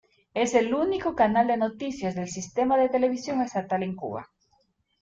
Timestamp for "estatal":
3.43-3.83